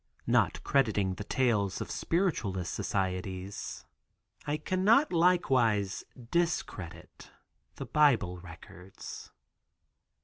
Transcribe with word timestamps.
Not 0.25 0.63
crediting 0.63 1.13
the 1.13 1.23
tales 1.23 1.79
of 1.79 1.91
spiritualist 1.91 2.73
societies, 2.73 3.85
I 4.47 4.57
cannot 4.57 5.13
likewise 5.13 6.03
discredit 6.31 7.29
the 7.75 7.85
Bible 7.85 8.39
records. 8.39 9.29